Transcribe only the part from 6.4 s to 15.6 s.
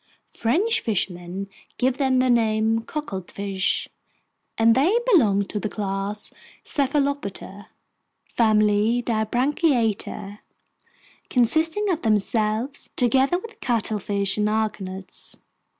Cephalopoda, family Dibranchiata, consisting of themselves together with cuttlefish and argonauts.